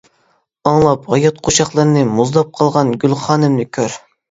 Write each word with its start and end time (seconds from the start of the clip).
ئاڭلاپ 0.71 1.03
ھايات 1.15 1.37
قوشاقلىرىنى، 1.49 2.03
مۇزلاپ 2.15 2.51
قالغان 2.63 2.93
گۈلخانىمنى 3.07 3.71
كۆر. 3.79 4.03